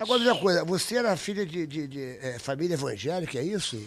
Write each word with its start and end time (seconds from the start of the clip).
Agora, 0.00 0.22
uma 0.22 0.38
coisa, 0.38 0.64
você 0.64 0.96
era 0.96 1.14
filha 1.16 1.44
de, 1.44 1.66
de, 1.66 1.86
de 1.86 2.02
é, 2.22 2.38
família 2.38 2.74
evangélica, 2.74 3.38
é 3.38 3.44
isso? 3.44 3.80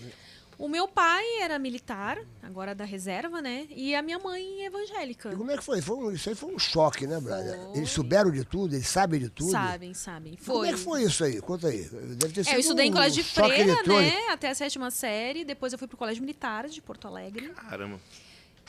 O 0.57 0.67
meu 0.69 0.87
pai 0.87 1.23
era 1.41 1.57
militar, 1.57 2.19
agora 2.41 2.75
da 2.75 2.85
reserva, 2.85 3.41
né? 3.41 3.65
E 3.71 3.95
a 3.95 4.01
minha 4.03 4.19
mãe 4.19 4.63
evangélica. 4.65 5.33
E 5.33 5.35
como 5.35 5.49
é 5.51 5.57
que 5.57 5.63
foi? 5.63 5.81
foi 5.81 5.97
um, 5.97 6.11
isso 6.11 6.29
aí 6.29 6.35
foi 6.35 6.53
um 6.53 6.59
choque, 6.59 7.07
né, 7.07 7.19
Braga? 7.19 7.57
Foi. 7.57 7.77
Eles 7.77 7.89
souberam 7.89 8.29
de 8.29 8.45
tudo, 8.45 8.75
eles 8.75 8.87
sabem 8.87 9.19
de 9.19 9.29
tudo. 9.29 9.49
Sabem, 9.51 9.93
sabem. 9.95 10.37
Como 10.45 10.59
Foi. 10.59 10.69
é 10.69 10.71
que 10.73 10.77
foi 10.77 11.03
isso 11.03 11.23
aí? 11.23 11.41
Conta 11.41 11.67
aí. 11.67 11.83
Deve 12.17 12.33
ter 12.33 12.41
É, 12.41 12.43
sido 12.43 12.53
eu 12.53 12.59
estudei 12.59 12.85
em 12.85 12.89
um 12.91 12.93
colégio 12.93 13.23
de 13.23 13.29
freira, 13.29 13.75
né? 13.83 14.27
Até 14.29 14.49
a 14.51 14.55
sétima 14.55 14.91
série. 14.91 15.43
Depois 15.43 15.73
eu 15.73 15.79
fui 15.79 15.87
pro 15.87 15.97
Colégio 15.97 16.21
Militar 16.21 16.69
de 16.69 16.81
Porto 16.81 17.07
Alegre. 17.07 17.49
Caramba. 17.49 17.99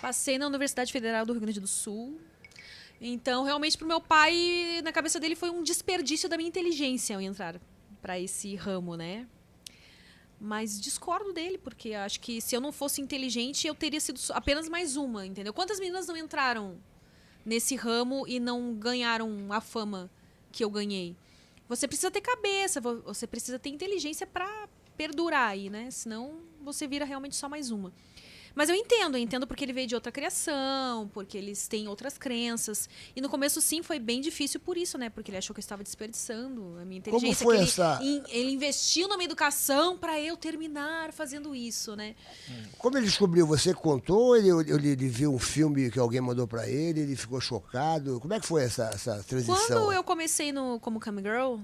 Passei 0.01 0.39
na 0.39 0.47
Universidade 0.47 0.91
Federal 0.91 1.25
do 1.27 1.33
Rio 1.35 1.43
Grande 1.43 1.61
do 1.61 1.67
Sul. 1.67 2.19
Então, 3.01 3.45
realmente, 3.45 3.77
pro 3.77 3.87
meu 3.87 4.01
pai, 4.01 4.81
na 4.83 4.93
cabeça 4.93 5.21
dele, 5.21 5.35
foi 5.35 5.51
um 5.51 5.63
desperdício 5.63 6.29
da 6.29 6.37
minha 6.37 6.49
inteligência 6.49 7.15
eu 7.15 7.21
entrar 7.21 7.61
para 8.01 8.19
esse 8.19 8.55
ramo, 8.55 8.97
né? 8.97 9.27
Mas 10.41 10.81
discordo 10.81 11.33
dele, 11.33 11.59
porque 11.59 11.95
acho 11.95 12.21
que 12.21 12.41
se 12.41 12.55
eu 12.55 12.61
não 12.61 12.73
fosse 12.73 13.01
inteligente, 13.01 13.67
eu 13.67 13.75
teria 13.75 14.01
sido 14.01 14.21
apenas 14.31 14.69
mais 14.69 14.97
uma, 14.97 15.25
entendeu? 15.27 15.53
Quantas 15.53 15.79
meninas 15.79 16.07
não 16.07 16.17
entraram 16.17 16.79
nesse 17.45 17.77
ramo 17.77 18.27
e 18.27 18.39
não 18.41 18.75
ganharam 18.75 19.53
a 19.53 19.61
fama 19.61 20.11
que 20.53 20.63
eu 20.65 20.71
ganhei? 20.71 21.17
Você 21.69 21.89
precisa 21.89 22.11
ter 22.11 22.21
cabeça, 22.21 22.81
vo- 22.81 23.01
você 23.03 23.27
precisa 23.27 23.59
ter 23.59 23.71
inteligência 23.71 24.27
para 24.27 24.69
perdurar 24.97 25.49
aí, 25.51 25.71
né? 25.71 25.91
Senão 25.91 26.41
você 26.63 26.87
vira 26.87 27.05
realmente 27.05 27.37
só 27.37 27.49
mais 27.49 27.71
uma. 27.71 27.93
Mas 28.55 28.69
eu 28.69 28.75
entendo, 28.75 29.17
eu 29.17 29.21
entendo 29.23 29.47
porque 29.47 29.65
ele 29.65 29.73
veio 29.73 29.87
de 29.89 29.95
outra 29.95 30.13
criação, 30.13 31.09
porque 31.13 31.37
eles 31.37 31.67
têm 31.67 31.89
outras 31.89 32.17
crenças. 32.17 32.89
E 33.17 33.21
no 33.21 33.29
começo, 33.29 33.61
sim, 33.61 33.83
foi 33.83 33.99
bem 33.99 34.21
difícil 34.21 34.61
por 34.61 34.77
isso, 34.77 34.97
né? 34.97 35.11
Porque 35.11 35.31
ele 35.31 35.39
achou 35.39 35.53
que 35.53 35.59
eu 35.59 35.63
estava 35.63 35.83
desperdiçando 35.83 36.79
a 36.81 36.85
minha 36.85 37.01
Como 37.03 37.17
inteligência. 37.17 37.45
foi 37.45 37.57
que 37.57 37.63
ele, 37.63 37.69
essa- 37.71 37.99
in- 38.03 38.23
ele 38.29 38.51
investiu 38.53 39.09
na 39.09 39.17
minha 39.17 39.27
educação 39.27 39.97
para 39.99 40.21
eu 40.21 40.37
terminar 40.37 41.13
fazendo 41.13 41.55
isso, 41.55 41.97
né? 41.97 42.15
Como 42.79 42.97
ele 42.97 43.07
descobriu? 43.07 43.47
Você 43.47 43.75
contou? 43.75 44.37
Ele, 44.37 44.49
ele, 44.51 44.89
ele 44.91 45.09
viu 45.09 45.35
um 45.35 45.39
filme 45.39 45.91
que 45.91 45.99
alguém 45.99 46.21
mandou 46.21 46.47
pra 46.47 46.69
ele? 46.69 47.01
Ele 47.01 47.17
ficou 47.17 47.41
chocado? 47.41 48.21
Como 48.21 48.33
é 48.35 48.39
que 48.41 48.47
foi 48.47 48.63
essa, 48.65 48.85
essa 48.95 49.23
transição? 49.25 49.57
Quando 49.57 49.93
eu 49.93 50.05
comecei 50.05 50.53
no 50.53 50.79
como 50.81 51.01
cam 51.01 51.17
girl, 51.21 51.57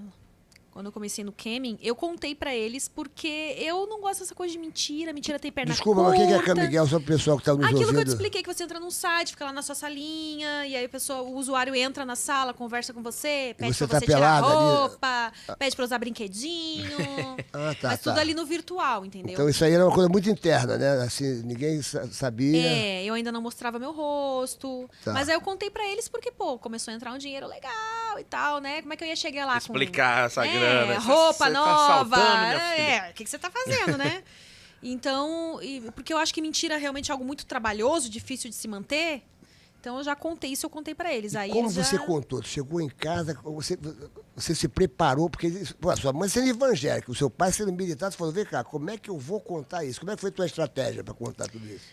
quando 0.73 0.87
eu 0.87 0.93
comecei 0.93 1.25
no 1.25 1.33
camming, 1.33 1.79
eu 1.83 1.95
contei 1.97 2.35
pra 2.35 2.55
eles 2.55 2.89
porque 2.89 3.55
eu 3.59 3.87
não 3.87 4.01
gosto 4.01 4.21
dessa 4.21 4.35
coisa 4.35 4.53
de 4.53 4.59
mentira, 4.59 5.13
mentira 5.13 5.39
tem 5.39 5.51
perna 5.51 5.73
Desculpa, 5.73 6.03
curta. 6.03 6.19
mas 6.19 6.25
o 6.25 6.29
que 6.29 6.35
é 6.35 6.55
Cam 6.55 6.63
Miguel? 6.63 6.87
Só 6.87 6.99
pro 6.99 7.07
pessoal 7.09 7.39
que 7.39 7.45
tá 7.45 7.55
nos 7.55 7.65
Aquilo 7.65 7.79
que 7.79 7.85
eu 7.85 7.89
ouvindo. 7.91 8.05
te 8.05 8.09
expliquei, 8.11 8.43
que 8.43 8.53
você 8.55 8.63
entra 8.65 8.79
num 8.81 8.91
site, 8.91 9.31
fica 9.31 9.45
lá 9.47 9.53
na 9.53 9.63
sua 9.63 9.75
salinha, 9.75 10.67
e 10.67 10.77
aí 10.77 10.85
a 10.85 10.89
pessoa, 10.89 11.23
o 11.23 11.35
usuário 11.37 11.75
entra 11.75 12.05
na 12.05 12.17
sala, 12.17 12.55
conversa 12.55 12.93
com 12.93 13.03
você, 13.03 13.55
pede 13.59 13.75
você 13.75 13.87
pra 13.87 14.01
tá 14.01 14.07
você 14.07 14.13
tirar 14.13 14.39
a 14.39 14.43
pelada 14.43 14.47
ali? 14.59 14.77
roupa, 14.89 15.33
pede 15.59 15.77
pra 15.77 15.85
usar 15.85 15.99
brinquedinho. 15.99 16.91
Ah, 17.53 17.75
tá, 17.81 17.89
mas 17.89 18.01
tá. 18.01 18.11
tudo 18.13 18.21
ali 18.21 18.33
no 18.33 18.47
virtual, 18.47 19.05
entendeu? 19.05 19.33
Então 19.33 19.49
isso 19.49 19.65
aí 19.65 19.73
era 19.73 19.85
uma 19.85 19.93
coisa 19.93 20.09
muito 20.09 20.29
interna, 20.31 20.79
né? 20.79 21.03
Assim, 21.03 21.43
ninguém 21.43 21.83
sa- 21.83 22.07
sabia. 22.09 22.65
É, 22.65 23.05
eu 23.05 23.15
ainda 23.15 23.33
não 23.33 23.43
mostrava 23.43 23.77
meu 23.79 23.93
rosto. 23.93 24.89
Tá. 25.05 25.13
Mas 25.13 25.29
aí 25.29 25.35
eu 25.35 25.41
contei 25.41 25.69
pra 25.69 25.85
eles 25.89 26.07
porque, 26.09 26.31
pô, 26.31 26.59
começou 26.59 26.93
a 26.93 26.95
entrar 26.95 27.13
um 27.13 27.19
dinheiro 27.19 27.47
legal 27.49 27.73
e 28.19 28.25
tal, 28.25 28.61
né? 28.61 28.81
Como 28.81 28.93
é 28.93 28.97
que 28.97 29.05
eu 29.05 29.09
ia 29.09 29.17
chegar 29.17 29.47
lá 29.47 29.59
Explicar 29.59 30.21
com... 30.21 30.27
essa 30.27 30.47
é, 30.47 30.53
grana. 30.53 30.99
roupa 30.99 31.33
Você 31.33 31.45
tá 31.45 31.51
nova. 31.51 32.17
filha. 32.17 32.77
é, 33.07 33.11
o 33.11 33.15
que, 33.15 33.25
que 33.25 33.31
você 33.31 33.39
tá 33.39 33.51
fazendo, 33.51 33.97
né? 33.99 34.23
Então, 34.83 35.61
e- 35.63 35.83
porque 35.95 36.11
eu 36.13 36.17
acho 36.17 36.33
que 36.33 36.41
mentira 36.41 36.75
é 36.75 36.79
realmente 36.79 37.13
algo 37.13 37.23
muito 37.23 37.45
trabalhoso, 37.45 38.09
difícil 38.09 38.49
de 38.49 38.57
se 38.57 38.67
manter. 38.67 39.23
Então 39.79 39.97
eu 39.99 40.05
já 40.05 40.15
contei 40.15 40.53
isso, 40.53 40.67
eu 40.67 40.71
contei 40.71 40.95
pra 40.95 41.13
eles. 41.13 41.35
Aí 41.35 41.51
Como 41.51 41.67
eles 41.67 41.75
já... 41.75 41.85
você 41.85 41.99
contou? 41.99 42.41
Tu 42.43 42.49
chegou 42.49 42.81
em 42.81 42.89
casa, 42.89 43.39
você, 43.45 43.79
você 44.35 44.55
se 44.55 44.69
preparou, 44.69 45.29
porque 45.31 45.51
pô, 45.81 45.91
a 45.91 45.97
sua 45.97 46.13
mãe 46.13 46.29
sendo 46.29 46.49
evangélica, 46.49 47.11
o 47.11 47.15
seu 47.15 47.31
pai 47.31 47.51
sendo 47.53 47.73
militar, 47.73 48.11
você 48.11 48.17
falou, 48.17 48.33
vem 48.33 48.45
cá, 48.45 48.63
como 48.65 48.91
é 48.91 48.99
que 48.99 49.09
eu 49.11 49.19
vou 49.19 49.41
contar 49.41 49.85
isso? 49.85 50.01
Como 50.01 50.13
é 50.13 50.15
que 50.15 50.21
foi 50.21 50.31
a 50.31 50.33
tua 50.33 50.47
estratégia 50.47 51.03
para 51.03 51.15
contar 51.15 51.47
tudo 51.49 51.67
isso? 51.67 51.85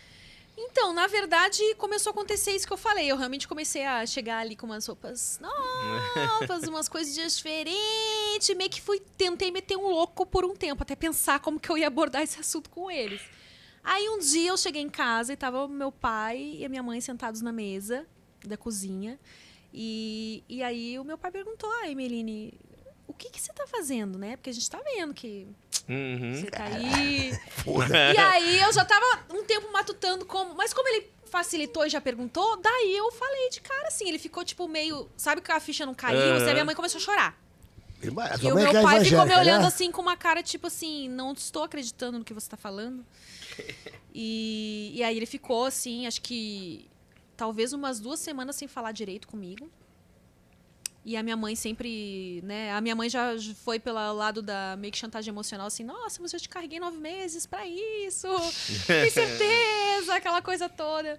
Então, 0.59 0.91
na 0.91 1.05
verdade, 1.05 1.61
começou 1.75 2.09
a 2.09 2.13
acontecer 2.13 2.51
isso 2.51 2.65
que 2.65 2.73
eu 2.73 2.77
falei. 2.77 3.05
Eu 3.05 3.15
realmente 3.15 3.47
comecei 3.47 3.85
a 3.85 4.03
chegar 4.07 4.39
ali 4.39 4.55
com 4.55 4.65
umas 4.65 4.87
roupas 4.87 5.39
novas, 5.39 6.63
umas 6.67 6.89
coisas 6.89 7.13
diferentes. 7.13 8.49
Meio 8.55 8.69
que 8.69 8.81
fui, 8.81 8.99
tentei 9.15 9.51
meter 9.51 9.77
um 9.77 9.87
louco 9.87 10.25
por 10.25 10.43
um 10.43 10.55
tempo, 10.55 10.81
até 10.81 10.95
pensar 10.95 11.39
como 11.41 11.59
que 11.59 11.69
eu 11.69 11.77
ia 11.77 11.85
abordar 11.85 12.23
esse 12.23 12.39
assunto 12.39 12.71
com 12.71 12.89
eles. 12.89 13.21
Aí 13.83 14.09
um 14.09 14.17
dia 14.17 14.49
eu 14.49 14.57
cheguei 14.57 14.81
em 14.81 14.89
casa 14.89 15.31
e 15.31 15.37
tava 15.37 15.67
meu 15.67 15.91
pai 15.91 16.55
e 16.57 16.65
a 16.65 16.69
minha 16.69 16.81
mãe 16.81 16.99
sentados 16.99 17.41
na 17.41 17.51
mesa 17.51 18.07
da 18.43 18.57
cozinha. 18.57 19.19
E, 19.71 20.43
e 20.49 20.63
aí 20.63 20.97
o 20.97 21.03
meu 21.03 21.19
pai 21.19 21.31
perguntou, 21.31 21.69
ah, 21.81 21.89
Emeline, 21.89 22.59
que 23.17 23.29
que 23.29 23.41
você 23.41 23.51
tá 23.53 23.65
fazendo, 23.67 24.17
né? 24.17 24.35
Porque 24.37 24.49
a 24.49 24.53
gente 24.53 24.69
tá 24.69 24.79
vendo 24.83 25.13
que 25.13 25.47
Uhum. 25.89 26.35
você 26.35 26.47
tá 26.51 26.65
aí. 26.65 27.31
E 28.13 28.17
aí 28.17 28.59
eu 28.61 28.73
já 28.73 28.83
tava 28.85 29.25
um 29.33 29.43
tempo 29.43 29.71
matutando 29.71 30.25
como. 30.25 30.53
Mas 30.55 30.73
como 30.73 30.87
ele 30.89 31.09
facilitou 31.25 31.85
e 31.85 31.89
já 31.89 31.99
perguntou, 31.99 32.57
daí 32.57 32.95
eu 32.95 33.11
falei 33.11 33.49
de 33.49 33.61
cara 33.61 33.87
assim. 33.87 34.07
Ele 34.07 34.19
ficou 34.19 34.43
tipo 34.43 34.67
meio. 34.67 35.09
Sabe 35.17 35.41
que 35.41 35.51
a 35.51 35.59
ficha 35.59 35.85
não 35.85 35.93
caiu? 35.93 36.35
Assim, 36.35 36.49
a 36.49 36.53
minha 36.53 36.65
mãe 36.65 36.75
começou 36.75 36.99
a 36.99 37.01
chorar. 37.01 37.41
E 38.01 38.09
o 38.09 38.13
mãe 38.13 38.27
meu 38.29 38.67
é 38.67 38.83
pai 38.83 39.03
ficou 39.03 39.19
me 39.19 39.31
evangélica, 39.31 39.39
olhando 39.39 39.61
né? 39.61 39.67
assim 39.67 39.91
com 39.91 40.01
uma 40.01 40.15
cara 40.15 40.43
tipo 40.43 40.67
assim: 40.67 41.09
não 41.09 41.33
estou 41.33 41.63
acreditando 41.63 42.19
no 42.19 42.25
que 42.25 42.33
você 42.33 42.49
tá 42.49 42.57
falando. 42.57 43.05
E, 44.19 44.93
e 44.95 45.03
aí 45.03 45.15
ele 45.15 45.27
ficou 45.27 45.65
assim, 45.65 46.07
acho 46.07 46.23
que 46.23 46.89
talvez 47.35 47.71
umas 47.71 47.99
duas 47.99 48.19
semanas 48.19 48.55
sem 48.55 48.67
falar 48.67 48.91
direito 48.91 49.27
comigo. 49.27 49.69
E 51.05 51.15
a 51.15 51.23
minha 51.23 51.37
mãe 51.37 51.55
sempre, 51.55 52.41
né? 52.43 52.73
A 52.73 52.81
minha 52.81 52.95
mãe 52.95 53.09
já 53.09 53.33
foi 53.63 53.79
pelo 53.79 54.13
lado 54.13 54.41
da 54.41 54.75
meio 54.77 54.91
que 54.91 54.97
chantagem 54.97 55.31
emocional, 55.31 55.67
assim, 55.67 55.83
nossa, 55.83 56.21
mas 56.21 56.33
eu 56.33 56.39
te 56.39 56.49
carreguei 56.49 56.79
nove 56.79 56.97
meses 56.97 57.45
pra 57.45 57.65
isso. 57.65 58.27
Tem 58.85 59.09
certeza, 59.09 60.15
aquela 60.15 60.41
coisa 60.41 60.67
toda. 60.67 61.17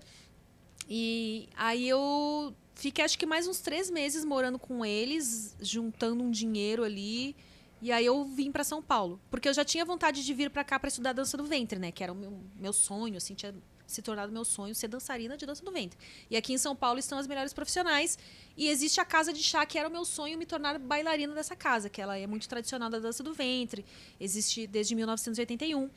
E 0.89 1.49
aí 1.57 1.89
eu 1.89 2.55
fiquei 2.75 3.05
acho 3.05 3.19
que 3.19 3.27
mais 3.27 3.47
uns 3.47 3.61
três 3.61 3.91
meses 3.91 4.25
morando 4.25 4.59
com 4.59 4.85
eles, 4.85 5.57
juntando 5.61 6.23
um 6.23 6.31
dinheiro 6.31 6.85
ali. 6.85 7.35
E 7.81 7.93
aí 7.93 8.05
eu 8.05 8.25
vim 8.25 8.51
pra 8.51 8.65
São 8.65 8.83
Paulo. 8.83 9.21
Porque 9.31 9.49
eu 9.49 9.55
já 9.55 9.65
tinha 9.65 9.85
vontade 9.85 10.25
de 10.25 10.35
vir 10.35 10.51
pra 10.51 10.65
cá 10.65 10.79
pra 10.79 10.89
estudar 10.89 11.13
dança 11.13 11.37
do 11.37 11.45
ventre, 11.45 11.79
né? 11.79 11.93
Que 11.93 12.03
era 12.03 12.13
o 12.13 12.17
meu, 12.17 12.41
meu 12.57 12.73
sonho, 12.73 13.17
assim, 13.17 13.35
tinha 13.35 13.55
se 13.89 14.03
tornado 14.03 14.31
meu 14.31 14.45
sonho 14.45 14.75
ser 14.75 14.87
dançarina 14.87 15.37
de 15.37 15.47
dança 15.47 15.65
do 15.65 15.73
ventre. 15.73 15.99
E 16.31 16.37
aqui 16.37 16.53
em 16.53 16.59
São 16.59 16.77
Paulo 16.77 16.99
estão 16.99 17.19
as 17.19 17.27
melhores 17.27 17.55
profissionais. 17.55 18.19
E 18.55 18.69
existe 18.69 19.01
a 19.01 19.05
casa 19.05 19.33
de 19.33 19.43
chá, 19.43 19.65
que 19.65 19.79
era 19.79 19.89
o 19.89 19.91
meu 19.91 20.05
sonho 20.05 20.39
me 20.39 20.45
tornar 20.45 20.79
bailarina 20.79 21.35
dessa 21.35 21.57
casa, 21.57 21.89
que 21.89 22.01
ela 22.01 22.17
é 22.19 22.27
muito 22.27 22.47
tradicional 22.47 22.91
da 22.91 22.99
dança 22.99 23.23
do 23.23 23.33
ventre. 23.33 23.85
Existe 24.21 24.67
desde 24.67 24.95
1981. 24.95 25.89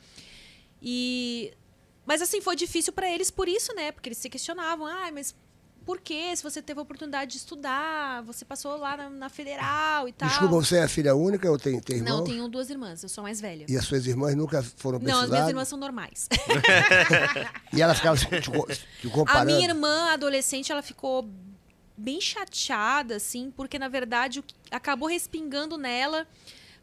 E 0.80 1.52
mas 2.04 2.20
assim, 2.20 2.40
foi 2.40 2.56
difícil 2.56 2.92
pra 2.92 3.08
eles 3.08 3.30
por 3.30 3.46
isso, 3.46 3.72
né? 3.74 3.92
Porque 3.92 4.08
eles 4.08 4.18
se 4.18 4.28
questionavam, 4.28 4.86
ah, 4.86 5.10
mas 5.12 5.34
por 5.84 6.00
que 6.00 6.34
se 6.36 6.42
você 6.42 6.62
teve 6.62 6.80
a 6.80 6.82
oportunidade 6.82 7.32
de 7.32 7.36
estudar, 7.38 8.22
você 8.22 8.44
passou 8.44 8.76
lá 8.76 8.96
na, 8.96 9.10
na 9.10 9.28
federal 9.28 10.08
e 10.08 10.12
tal. 10.12 10.28
Desculpa, 10.28 10.54
você 10.54 10.76
é 10.76 10.82
a 10.84 10.88
filha 10.88 11.14
única 11.14 11.50
ou 11.50 11.58
tem, 11.58 11.78
tem 11.80 11.96
irmão? 11.98 12.18
Não, 12.18 12.24
tenho 12.24 12.48
duas 12.48 12.70
irmãs, 12.70 13.02
eu 13.02 13.08
sou 13.08 13.22
mais 13.22 13.40
velha. 13.40 13.66
E 13.68 13.76
as 13.76 13.84
suas 13.84 14.06
irmãs 14.06 14.34
nunca 14.34 14.62
foram 14.62 14.98
pra 15.00 15.08
Não, 15.12 15.20
as 15.22 15.30
minhas 15.30 15.48
irmãs 15.48 15.68
são 15.68 15.78
normais. 15.78 16.28
E 17.72 17.80
ela 17.80 17.94
ficava 17.94 18.16
te, 18.16 18.26
te 18.40 18.50
co- 18.50 18.66
te 18.66 19.06
A 19.06 19.10
comparando? 19.10 19.46
minha 19.52 19.66
irmã, 19.68 20.10
adolescente, 20.12 20.70
ela 20.70 20.82
ficou 20.82 21.28
bem 21.96 22.20
chateada, 22.20 23.16
assim, 23.16 23.50
porque 23.50 23.78
na 23.78 23.88
verdade 23.88 24.44
acabou 24.70 25.08
respingando 25.08 25.76
nela. 25.78 26.26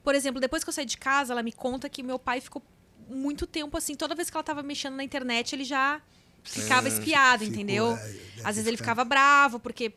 Por 0.03 0.15
exemplo, 0.15 0.39
depois 0.39 0.63
que 0.63 0.69
eu 0.69 0.73
saí 0.73 0.85
de 0.85 0.97
casa, 0.97 1.33
ela 1.33 1.43
me 1.43 1.51
conta 1.51 1.89
que 1.89 2.01
meu 2.01 2.17
pai 2.17 2.41
ficou 2.41 2.61
muito 3.07 3.45
tempo 3.47 3.75
assim, 3.77 3.95
toda 3.95 4.13
vez 4.15 4.29
que 4.29 4.37
ela 4.37 4.43
tava 4.43 4.61
mexendo 4.63 4.95
na 4.95 5.03
internet, 5.03 5.53
ele 5.53 5.63
já 5.63 6.01
ficava 6.43 6.87
espiado, 6.87 7.43
ficou, 7.43 7.55
entendeu? 7.55 7.93
é, 7.95 8.15
Às 8.43 8.55
vezes 8.55 8.65
ele 8.67 8.77
ficava 8.77 9.03
bravo, 9.03 9.59
porque 9.59 9.93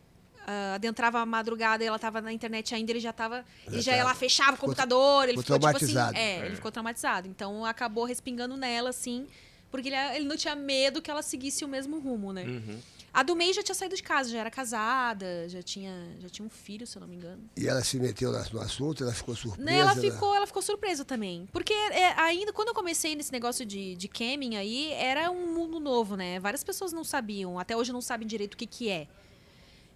ah, 0.47 0.75
adentrava 0.75 1.21
a 1.21 1.27
madrugada 1.27 1.85
e 1.85 1.87
ela 1.87 1.99
tava 1.99 2.21
na 2.21 2.33
internet 2.33 2.75
ainda, 2.75 2.91
ele 2.93 3.01
já 3.01 3.13
tava. 3.13 3.45
Ele 3.67 3.81
já 3.81 3.95
ia 3.97 4.05
lá, 4.05 4.15
fechava 4.15 4.51
o 4.51 4.55
Ficou- 4.55 4.69
computador, 4.71 5.29
ele 5.29 5.39
ficou 5.41 5.57
ficou, 5.57 5.59
tipo 5.59 5.77
assim. 5.85 5.93
traumatizado. 5.95 6.17
É, 6.19 6.47
ele 6.47 6.57
ficou 6.57 6.73
traumatizado. 6.73 7.29
Então 7.29 7.65
acabou 7.65 8.05
respingando 8.05 8.57
nela, 8.57 8.91
assim, 8.91 9.27
porque 9.71 9.89
ele, 9.89 9.97
ele 10.17 10.25
não 10.27 10.37
tinha 10.37 10.55
medo 10.57 11.01
que 11.01 11.11
ela 11.11 11.23
seguisse 11.23 11.65
o 11.65 11.69
mesmo 11.69 11.99
rumo, 12.01 12.33
né? 12.33 12.45
Uhum. 12.45 12.79
A 13.15 13.23
do 13.23 13.37
meio 13.37 13.53
já 13.53 13.63
tinha 13.63 13.75
saído 13.75 13.95
de 13.95 14.03
casa, 14.03 14.31
já 14.31 14.39
era 14.39 14.51
casada, 14.51 15.47
já 15.49 15.63
tinha, 15.63 15.93
já 16.19 16.31
tinha 16.31 16.47
um 16.47 16.51
filho, 16.51 16.87
se 16.87 16.97
eu 16.97 17.01
não 17.01 17.07
me 17.07 17.17
engano. 17.17 17.43
E 17.57 17.69
ela 17.69 17.85
se 17.85 17.99
meteu 17.99 18.33
no 18.33 18.61
assunto, 18.61 19.03
ela 19.03 19.13
ficou 19.13 19.37
surpresa. 19.37 19.71
Né, 19.71 19.79
ela 19.79 19.95
né? 19.95 20.01
ficou, 20.01 20.35
ela 20.35 20.47
ficou 20.47 20.63
surpresa 20.63 21.05
também. 21.05 21.47
Porque 21.53 21.75
é, 21.75 22.19
ainda 22.19 22.53
quando 22.55 22.69
eu 22.69 22.75
comecei 22.75 23.15
nesse 23.15 23.31
negócio 23.31 23.67
de, 23.67 23.97
de 23.97 24.09
camming 24.09 24.57
aí, 24.57 24.93
era 24.93 25.31
um 25.31 25.53
mundo 25.53 25.79
novo, 25.79 26.17
né? 26.17 26.41
Várias 26.41 26.65
pessoas 26.65 26.91
não 26.91 27.05
sabiam, 27.05 27.59
até 27.59 27.77
hoje 27.77 27.93
não 27.93 28.01
sabem 28.01 28.27
direito 28.27 28.55
o 28.55 28.57
que, 28.57 28.67
que 28.67 28.89
é. 28.89 29.07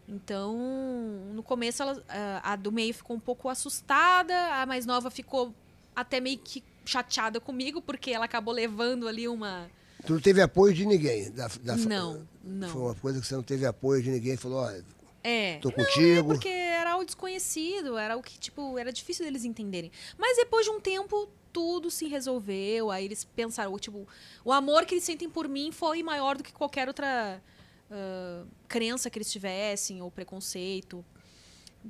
Então, 0.09 0.55
no 1.35 1.43
começo, 1.43 1.83
ela, 1.83 2.03
a, 2.09 2.53
a 2.53 2.57
do 2.57 2.71
meio 2.71 2.93
ficou 2.95 3.17
um 3.17 3.21
pouco 3.21 3.49
assustada, 3.49 4.35
a 4.55 4.67
mais 4.67 4.87
nova 4.87 5.11
ficou 5.11 5.55
até 5.95 6.21
meio 6.21 6.39
que 6.39 6.62
chateada 6.85 7.41
comigo, 7.41 7.81
porque 7.83 8.11
ela 8.11 8.27
acabou 8.27 8.53
levando 8.55 9.09
ali 9.09 9.27
uma. 9.27 9.69
Tu 10.05 10.13
não 10.13 10.21
teve 10.21 10.41
apoio 10.43 10.75
de 10.75 10.85
ninguém? 10.87 11.31
Da, 11.31 11.49
da- 11.63 11.77
Não, 11.77 12.27
não. 12.45 12.69
Foi 12.69 12.83
uma 12.83 12.95
coisa 12.95 13.21
que 13.21 13.27
você 13.27 13.35
não 13.35 13.43
teve 13.43 13.65
apoio 13.67 14.03
de 14.03 14.11
ninguém. 14.11 14.37
Falou, 14.37 14.59
olha, 14.59 14.85
É. 15.25 15.59
Tô 15.59 15.73
contigo. 15.73 16.29
Porque 16.29 16.49
era 16.49 16.97
o 16.97 17.05
desconhecido, 17.05 17.97
era 17.99 18.17
o 18.17 18.23
que, 18.23 18.39
tipo, 18.39 18.79
era 18.79 18.93
difícil 18.93 19.25
deles 19.25 19.45
entenderem. 19.45 19.91
Mas 20.19 20.37
depois 20.37 20.65
de 20.65 20.71
um 20.71 20.81
tempo, 20.81 21.29
tudo 21.53 21.91
se 21.91 22.07
resolveu. 22.07 22.91
Aí 22.91 23.05
eles 23.07 23.25
pensaram, 23.25 23.77
tipo, 23.79 24.07
o 24.45 24.53
amor 24.53 24.85
que 24.85 24.95
eles 24.95 25.05
sentem 25.05 25.29
por 25.29 25.49
mim 25.49 25.73
foi 25.73 26.03
maior 26.03 26.37
do 26.37 26.45
que 26.45 26.53
qualquer 26.53 26.87
outra 26.87 27.43
ah, 27.91 28.45
crença 28.69 29.09
que 29.11 29.19
eles 29.19 29.31
tivessem, 29.33 30.01
ou 30.03 30.11
preconceito. 30.11 31.05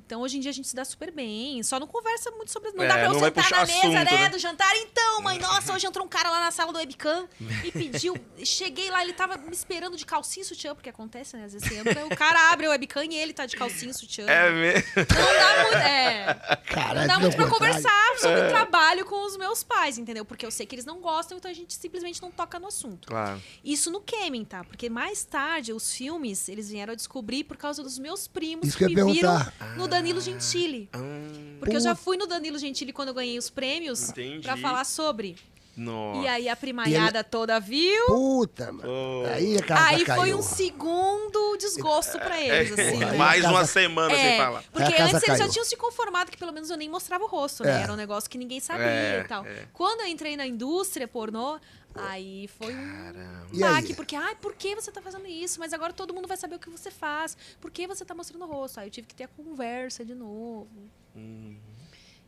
Então, 0.05 0.21
hoje 0.21 0.37
em 0.37 0.39
dia, 0.39 0.51
a 0.51 0.53
gente 0.53 0.67
se 0.67 0.75
dá 0.75 0.85
super 0.85 1.11
bem. 1.11 1.61
Só 1.63 1.79
não 1.79 1.87
conversa 1.87 2.29
muito 2.31 2.51
sobre... 2.51 2.71
Não 2.71 2.83
É, 2.83 2.87
dá 2.87 2.93
pra 2.95 3.05
eu 3.05 3.13
sentar 3.19 3.51
na 3.51 3.59
mesa, 3.65 3.73
assunto, 3.77 3.93
né, 3.93 4.03
né? 4.05 4.29
do 4.29 4.39
jantar. 4.39 4.75
Então, 4.77 5.21
mãe, 5.21 5.39
nossa, 5.39 5.73
hoje 5.73 5.85
entrou 5.87 6.05
um 6.05 6.09
cara 6.09 6.29
lá 6.29 6.39
na 6.39 6.51
sala 6.51 6.71
do 6.71 6.77
webcam 6.77 7.27
e 7.65 7.71
pediu... 7.71 8.15
Cheguei 8.43 8.89
lá, 8.91 9.03
ele 9.03 9.13
tava 9.13 9.37
me 9.37 9.51
esperando 9.51 9.97
de 9.97 10.05
calcinha 10.05 10.43
e 10.43 10.45
sutiã, 10.45 10.75
porque 10.75 10.89
acontece, 10.89 11.35
né? 11.35 11.45
Às 11.45 11.53
vezes 11.53 11.67
você 11.67 11.75
entra, 11.77 12.05
o 12.05 12.15
cara 12.15 12.51
abre 12.51 12.67
a 12.67 12.69
webcam 12.69 13.03
e 13.03 13.15
ele 13.15 13.33
tá 13.33 13.45
de 13.45 13.55
calcinha 13.55 13.91
e 13.91 13.93
sutiã. 13.93 14.25
É 14.27 14.49
mesmo. 14.51 14.83
Não 14.95 15.05
dá 15.05 15.63
muito, 15.63 15.77
é, 15.77 16.57
não 16.95 17.07
dá 17.07 17.19
muito 17.19 17.35
pra 17.35 17.47
conversar 17.47 18.17
sobre 18.19 18.41
É. 18.41 18.49
trabalho 18.49 19.05
com 19.05 19.25
os 19.25 19.35
meus 19.37 19.63
pais, 19.63 19.97
entendeu? 19.97 20.23
Porque 20.23 20.45
eu 20.45 20.51
sei 20.51 20.65
que 20.65 20.75
eles 20.75 20.85
não 20.85 20.99
gostam, 21.01 21.37
então 21.37 21.49
a 21.49 21.53
gente 21.53 21.73
simplesmente 21.73 22.21
não 22.21 22.29
toca 22.31 22.59
no 22.59 22.67
assunto. 22.67 23.07
Claro. 23.07 23.41
Isso 23.63 23.89
no 23.89 23.99
Kemen, 24.01 24.45
tá? 24.45 24.63
Porque 24.63 24.89
mais 24.89 25.23
tarde, 25.23 25.73
os 25.73 25.91
filmes, 25.91 26.47
eles 26.47 26.69
vieram 26.69 26.93
a 26.93 26.95
descobrir 26.95 27.43
por 27.43 27.57
causa 27.57 27.81
dos 27.81 27.97
meus 27.97 28.27
primos 28.27 28.67
Isso 28.67 28.77
que 28.77 28.85
que 28.87 28.95
me 28.95 29.11
viram 29.13 29.35
perguntar. 29.37 29.75
No 29.87 29.91
Danilo 29.91 30.21
Gentili. 30.21 30.89
Hum, 30.95 31.55
Porque 31.59 31.75
eu 31.75 31.79
já 31.81 31.95
fui 31.95 32.17
no 32.17 32.27
Danilo 32.27 32.59
Gentili 32.59 32.91
quando 32.93 33.09
eu 33.09 33.13
ganhei 33.13 33.37
os 33.37 33.49
prêmios 33.49 34.11
pra 34.43 34.57
falar 34.57 34.83
sobre. 34.83 35.35
nossa. 35.75 36.21
E 36.21 36.27
aí 36.27 36.49
a 36.49 36.55
primaiada 36.55 37.23
toda 37.23 37.59
viu. 37.59 38.05
Puta, 38.07 38.71
mano. 38.71 38.89
Oh. 38.89 39.25
Aí 39.33 39.57
a 39.57 39.61
casa 39.63 39.87
Aí 39.87 40.03
caiu. 40.05 40.21
foi 40.21 40.33
um 40.33 40.41
segundo 40.41 41.46
desgosto 41.57 42.17
pra 42.19 42.39
eles, 42.41 42.71
assim. 42.71 43.03
Aí 43.03 43.17
Mais 43.17 43.43
a 43.45 43.49
uma 43.49 43.65
semana 43.65 44.13
sem 44.15 44.23
É, 44.25 44.37
falar. 44.37 44.63
porque 44.71 45.01
antes 45.01 45.23
eles 45.23 45.39
já 45.39 45.49
tinham 45.49 45.65
se 45.65 45.75
conformado 45.75 46.31
que 46.31 46.37
pelo 46.37 46.51
menos 46.53 46.69
eu 46.69 46.77
nem 46.77 46.89
mostrava 46.89 47.23
o 47.23 47.27
rosto, 47.27 47.63
né? 47.63 47.79
É. 47.79 47.83
Era 47.83 47.93
um 47.93 47.95
negócio 47.97 48.29
que 48.29 48.37
ninguém 48.37 48.59
sabia 48.59 48.85
É, 48.85 49.21
e 49.21 49.27
tal. 49.27 49.45
é. 49.45 49.67
Quando 49.73 50.01
eu 50.01 50.07
entrei 50.07 50.37
na 50.37 50.45
indústria 50.47 51.07
pornô, 51.07 51.59
aí 51.95 52.47
foi 52.57 52.73
um 52.73 52.85
Caramba. 53.03 53.47
Aí? 53.53 53.59
baque, 53.59 53.93
porque, 53.93 54.15
ai, 54.15 54.35
por 54.35 54.53
que 54.55 54.75
você 54.75 54.91
tá 54.91 55.01
fazendo 55.01 55.25
isso? 55.27 55.59
Mas 55.59 55.73
agora 55.73 55.91
todo 55.93 56.13
mundo 56.13 56.27
vai 56.27 56.37
saber 56.37 56.55
o 56.55 56.59
que 56.59 56.69
você 56.69 56.91
faz. 56.91 57.35
Por 57.59 57.71
que 57.71 57.87
você 57.87 58.05
tá 58.05 58.13
mostrando 58.13 58.43
o 58.43 58.47
rosto? 58.47 58.79
Aí 58.79 58.87
eu 58.87 58.91
tive 58.91 59.07
que 59.07 59.15
ter 59.15 59.23
a 59.23 59.27
conversa 59.27 60.05
de 60.05 60.13
novo. 60.13 60.67
Hum. 61.15 61.57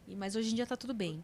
E, 0.07 0.15
mas 0.15 0.35
hoje 0.35 0.51
em 0.51 0.55
dia 0.55 0.65
tá 0.65 0.75
tudo 0.75 0.93
bem. 0.93 1.23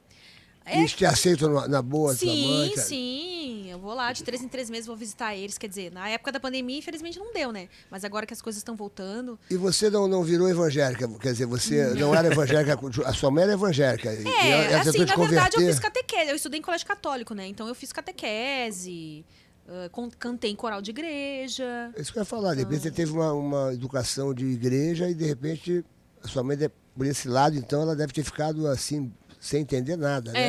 Eles 0.67 0.93
te 0.93 1.05
aceitam 1.05 1.49
na, 1.53 1.67
na 1.67 1.81
boa, 1.81 2.15
Sim, 2.15 2.47
mãe, 2.47 2.77
sim. 2.77 3.67
Eu 3.69 3.79
vou 3.79 3.93
lá 3.93 4.11
de 4.11 4.23
três 4.23 4.41
em 4.41 4.47
três 4.47 4.69
meses, 4.69 4.87
vou 4.87 4.95
visitar 4.95 5.35
eles. 5.35 5.57
Quer 5.57 5.67
dizer, 5.67 5.91
na 5.91 6.09
época 6.09 6.31
da 6.31 6.39
pandemia, 6.39 6.77
infelizmente 6.79 7.19
não 7.19 7.31
deu, 7.33 7.51
né? 7.51 7.67
Mas 7.91 8.03
agora 8.03 8.25
que 8.25 8.33
as 8.33 8.41
coisas 8.41 8.59
estão 8.59 8.75
voltando. 8.75 9.37
E 9.49 9.57
você 9.57 9.89
não, 9.89 10.07
não 10.07 10.23
virou 10.23 10.49
evangélica, 10.49 11.07
quer 11.19 11.33
dizer, 11.33 11.45
você 11.45 11.93
não 11.93 12.15
era 12.15 12.27
evangélica, 12.31 12.79
a 13.05 13.13
sua 13.13 13.29
mãe 13.29 13.43
era 13.43 13.53
evangélica. 13.53 14.11
e 14.13 14.21
ela, 14.27 14.31
É, 14.31 14.75
assim, 14.79 15.05
na 15.05 15.15
verdade 15.15 15.55
eu 15.57 15.61
fiz 15.67 15.79
catequese. 15.79 16.29
Eu 16.29 16.35
estudei 16.35 16.59
em 16.59 16.63
colégio 16.63 16.87
católico, 16.87 17.33
né? 17.33 17.45
Então 17.47 17.67
eu 17.67 17.75
fiz 17.75 17.91
catequese, 18.35 19.25
ah, 19.67 19.89
con- 19.91 20.09
cantei 20.17 20.51
em 20.51 20.55
coral 20.55 20.81
de 20.81 20.91
igreja. 20.91 21.91
É 21.95 22.01
Isso 22.01 22.11
que 22.11 22.17
eu 22.19 22.21
ia 22.21 22.25
falar, 22.25 22.53
de 22.53 22.61
repente 22.61 22.81
você 22.83 22.91
teve 22.91 23.11
uma, 23.11 23.33
uma 23.33 23.73
educação 23.73 24.33
de 24.33 24.45
igreja 24.45 25.09
e 25.09 25.13
de 25.13 25.25
repente 25.25 25.83
a 26.23 26.27
sua 26.27 26.43
mãe, 26.43 26.57
por 26.95 27.05
esse 27.05 27.27
lado, 27.27 27.55
então, 27.55 27.81
ela 27.83 27.95
deve 27.95 28.11
ter 28.13 28.23
ficado 28.23 28.67
assim, 28.67 29.11
sem 29.45 29.61
entender 29.61 29.95
nada, 29.95 30.31
né? 30.31 30.39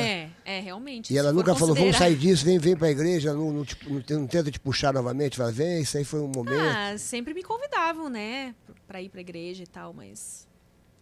É, 0.44 0.56
é, 0.56 0.60
realmente. 0.60 1.12
E 1.12 1.18
ela 1.18 1.32
nunca 1.32 1.54
falou, 1.54 1.74
vamos 1.74 1.96
sair 1.96 2.16
disso, 2.16 2.44
vem, 2.44 2.58
vem 2.58 2.76
pra 2.76 2.90
igreja, 2.90 3.34
não, 3.34 3.52
não, 3.52 3.66
não 3.88 4.02
não 4.20 4.26
tenta 4.26 4.50
te 4.50 4.58
puxar 4.58 4.92
novamente, 4.94 5.36
fala, 5.36 5.52
vem, 5.52 5.82
isso 5.82 5.96
aí 5.98 6.04
foi 6.04 6.20
um 6.20 6.28
momento. 6.34 6.58
Ah, 6.60 6.96
sempre 6.98 7.34
me 7.34 7.42
convidavam, 7.42 8.08
né? 8.08 8.54
Pra 8.86 9.02
ir 9.02 9.08
pra 9.08 9.20
igreja 9.20 9.62
e 9.62 9.66
tal, 9.66 9.92
mas. 9.92 10.46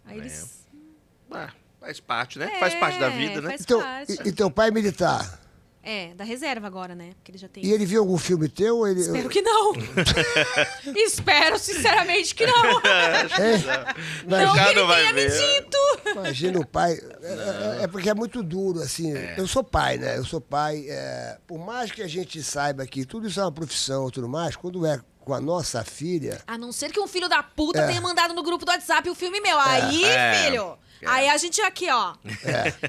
Aí 0.04 0.16
É. 0.18 0.20
eles. 0.20 0.66
Ah, 1.30 1.52
faz 1.80 2.00
parte, 2.00 2.38
né? 2.38 2.50
É, 2.56 2.58
faz 2.60 2.74
parte 2.74 2.98
da 2.98 3.08
vida, 3.10 3.40
né? 3.40 3.50
faz 3.50 3.60
Então, 3.60 3.80
parte. 3.80 4.12
e, 4.24 4.28
e 4.28 4.32
teu 4.32 4.50
pai 4.50 4.68
é 4.68 4.70
militar? 4.70 5.40
É, 5.86 6.14
da 6.14 6.24
reserva 6.24 6.66
agora, 6.66 6.94
né? 6.94 7.10
Porque 7.16 7.30
ele 7.30 7.36
já 7.38 7.46
tem. 7.46 7.62
E 7.62 7.70
ele 7.70 7.84
viu 7.84 8.00
algum 8.00 8.16
filme 8.16 8.48
teu? 8.48 8.86
Ele, 8.86 9.00
Espero 9.00 9.28
que 9.28 9.42
não. 9.42 9.72
Espero, 10.96 11.58
sinceramente, 11.58 12.34
que 12.34 12.46
não. 12.46 12.80
não 14.26 14.54
Já 14.56 14.64
que 14.64 14.70
ele 14.70 14.80
não 14.80 14.86
vai 14.86 15.12
me 15.12 15.28
ver. 15.28 15.30
dito. 15.30 15.76
Imagina 16.10 16.58
o 16.60 16.66
pai. 16.66 16.98
É, 17.22 17.80
é- 17.80 17.84
é 17.84 17.86
porque 17.86 18.08
é 18.08 18.14
muito 18.14 18.42
duro, 18.42 18.80
assim. 18.80 19.12
Eu 19.36 19.46
sou 19.46 19.62
pai, 19.62 19.98
né? 19.98 20.16
Eu 20.16 20.24
sou 20.24 20.40
pai. 20.40 20.86
é, 20.88 21.36
por 21.46 21.58
mais 21.58 21.90
que 21.92 22.02
a 22.02 22.08
gente 22.08 22.42
saiba 22.42 22.86
que 22.86 23.04
tudo 23.04 23.26
isso 23.28 23.38
é 23.40 23.42
uma 23.42 23.52
profissão 23.52 24.08
e 24.08 24.10
tudo 24.10 24.28
mais, 24.28 24.56
quando 24.56 24.86
é 24.86 24.98
com 25.24 25.34
a 25.34 25.40
nossa 25.40 25.82
filha. 25.84 26.40
A 26.46 26.56
não 26.58 26.70
ser 26.72 26.92
que 26.92 27.00
um 27.00 27.08
filho 27.08 27.28
da 27.28 27.42
puta 27.42 27.80
É. 27.80 27.86
tenha 27.86 28.00
mandado 28.00 28.34
no 28.34 28.42
grupo 28.42 28.64
do 28.64 28.70
WhatsApp 28.70 29.08
o 29.08 29.14
filme 29.14 29.40
meu. 29.40 29.58
Aí, 29.58 30.04
É. 30.04 30.34
filho. 30.44 30.78
É. 31.02 31.06
Aí 31.06 31.28
a 31.28 31.36
gente 31.36 31.60
aqui, 31.60 31.90
ó. 31.90 32.14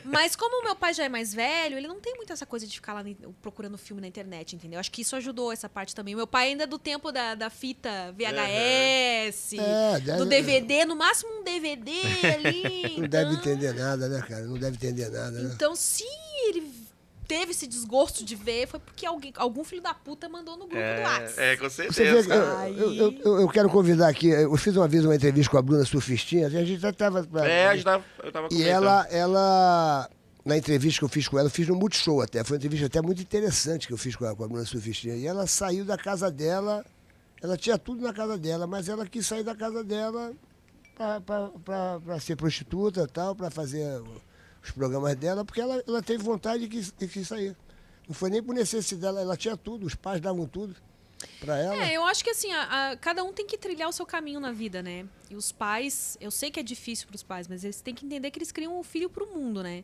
Mas 0.06 0.36
como 0.38 0.62
o 0.62 0.64
meu 0.64 0.76
pai 0.76 0.94
já 0.94 1.04
é 1.04 1.10
mais 1.10 1.34
velho, 1.34 1.78
ele 1.78 1.88
não 1.88 2.00
tem 2.00 2.16
muito 2.16 2.32
essa 2.32 2.46
coisa 2.46 2.66
de 2.66 2.74
ficar 2.74 2.94
lá 2.94 3.04
procurando 3.42 3.78
filme 3.78 4.02
na 4.02 4.08
internet, 4.08 4.56
entendeu? 4.56 4.80
Acho 4.80 4.90
que 4.92 5.02
isso 5.02 5.16
ajudou 5.18 5.52
essa 5.52 5.68
parte 5.68 5.94
também. 5.94 6.14
O 6.14 6.18
meu 6.18 6.28
pai 6.28 6.48
ainda 6.50 6.64
é 6.64 6.68
do 6.68 6.80
tempo 6.80 7.12
da, 7.12 7.36
da 7.36 7.50
fita 7.50 8.14
VHS, 8.18 9.58
É, 9.60 10.00
deve- 10.00 10.18
do 10.20 10.26
DVD, 10.26 10.86
no 10.86 10.96
máximo 10.96 11.40
um 11.40 11.44
DVD 11.44 11.92
ali. 12.34 12.98
Não 13.00 13.08
deve 13.08 13.32
então- 13.32 13.40
entender 13.54 13.74
nada, 13.74 14.08
né, 14.08 14.22
cara? 14.28 14.44
Não 14.46 14.58
deve 14.58 14.76
entender 14.78 15.10
nada, 15.10 15.32
né? 15.32 15.52
Então, 15.54 15.74
ele 15.74 15.78
teve 17.28 17.52
esse 17.52 17.68
desgosto 17.68 18.24
de 18.24 18.36
ver, 18.36 18.68
foi 18.68 18.80
porque 18.80 19.06
alguém, 19.06 19.34
algum 19.38 19.64
filho 19.64 19.82
da 19.82 19.94
puta 19.94 20.28
mandou 20.30 20.56
no 20.58 20.68
grupo 20.68 20.76
do 20.76 21.02
WhatsApp. 21.02 21.34
É, 21.40 21.54
é, 21.54 21.58
com 21.58 21.70
Você 21.70 21.84
vê, 21.88 21.94
certeza. 21.94 22.34
eu, 22.34 22.42
cara. 22.46 22.70
eu, 22.70 22.94
eu- 22.94 23.12
eu- 23.26 23.42
eu 23.42 23.50
quero 23.50 23.70
convidar 23.70 24.08
aqui. 24.08 24.28
Eu 24.30 24.56
fiz 24.58 24.76
uma 24.76 24.88
vez 24.88 25.04
uma 25.06 25.16
entrevista 25.16 25.52
com 25.52 25.58
a 25.58 25.62
Bruna 25.62 25.86
Surfistinha, 25.86 26.48
a 26.48 26.50
gente 26.50 26.78
já 26.78 26.90
estava. 26.90 27.28
É, 27.46 27.68
a 27.68 27.76
gente 27.76 27.84
tava, 27.86 28.04
eu 28.24 28.32
tava 28.32 28.48
E 28.52 28.64
ela, 28.64 29.08
ela, 29.10 30.10
na 30.44 30.58
entrevista 30.58 31.00
que 31.00 31.06
eu 31.06 31.10
fiz 31.10 31.28
com 31.28 31.38
ela, 31.40 31.48
eu 31.48 31.52
fiz 31.52 31.68
no 31.68 31.76
Multishow 31.76 32.22
até. 32.22 32.44
Foi 32.44 32.56
uma 32.56 32.60
entrevista 32.60 32.86
até 32.88 33.02
muito 33.02 33.22
interessante 33.22 33.88
que 33.88 33.94
eu 33.94 33.98
fiz 33.98 34.16
com 34.16 34.26
a, 34.26 34.36
com 34.36 34.44
a 34.44 34.48
Bruna 34.48 34.66
Surfistinha. 34.66 35.16
E 35.16 35.26
ela 35.26 35.48
saiu 35.48 35.84
da 35.86 35.98
casa 35.98 36.30
dela, 36.32 36.86
ela 37.42 37.58
tinha 37.58 37.78
tudo 37.78 38.02
na 38.02 38.14
casa 38.14 38.38
dela, 38.38 38.66
mas 38.68 38.88
ela 38.90 39.06
quis 39.06 39.26
sair 39.26 39.44
da 39.44 39.56
casa 39.56 39.84
dela 39.84 40.32
para 42.06 42.20
ser 42.20 42.36
prostituta 42.36 43.02
e 43.04 43.08
tal, 43.08 43.36
para 43.36 43.50
fazer 43.50 44.02
os 44.66 44.72
programas 44.72 45.16
dela, 45.16 45.46
porque 45.46 45.62
ela, 45.62 45.84
ela 45.88 46.02
teve 46.02 46.24
vontade 46.24 46.64
e 46.66 46.68
quis, 46.68 46.94
e 47.00 47.08
quis 47.08 47.28
sair. 47.28 47.56
Não 48.08 48.14
foi 48.14 48.30
nem 48.30 48.42
por 48.44 48.54
necessidade, 48.54 49.18
ela 49.18 49.36
tinha 49.38 49.56
tudo, 49.58 49.86
os 49.86 49.96
pais 49.96 50.22
davam 50.22 50.46
tudo 50.46 50.76
para 51.40 51.58
ela. 51.58 51.76
É, 51.88 51.94
eu 51.94 52.04
acho 52.06 52.24
que 52.24 52.30
assim, 52.30 52.52
a- 52.52 52.92
a- 52.92 52.98
cada 52.98 53.24
um 53.24 53.34
tem 53.34 53.48
que 53.48 53.58
trilhar 53.58 53.90
o 53.90 53.92
seu 53.92 54.06
caminho 54.06 54.40
na 54.40 54.52
vida, 54.52 54.84
né? 54.84 55.06
E 55.30 55.36
os 55.36 55.52
pais, 55.52 56.18
eu 56.22 56.30
sei 56.30 56.52
que 56.52 56.60
é 56.60 56.64
difícil 56.64 57.08
para 57.08 57.16
os 57.16 57.24
pais, 57.24 57.48
mas 57.48 57.64
eles 57.64 57.82
têm 57.82 57.96
que 57.96 58.06
entender 58.06 58.30
que 58.32 58.38
eles 58.38 58.52
criam 58.52 58.80
um 58.80 58.84
filho 58.84 59.10
para 59.10 59.24
o 59.24 59.28
mundo, 59.34 59.64
né? 59.64 59.84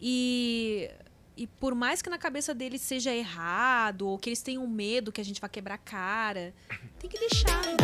E, 0.00 0.90
e 1.36 1.46
por 1.46 1.74
mais 1.74 2.00
que 2.00 2.08
na 2.08 2.18
cabeça 2.18 2.54
deles 2.54 2.80
seja 2.80 3.14
errado, 3.14 4.08
ou 4.08 4.18
que 4.18 4.30
eles 4.30 4.40
tenham 4.42 4.66
medo 4.66 5.12
que 5.12 5.20
a 5.20 5.24
gente 5.24 5.40
vai 5.40 5.50
quebrar 5.50 5.78
cara, 5.78 6.54
tem 6.98 7.10
que 7.10 7.18
deixar. 7.18 7.60
né? 7.66 7.76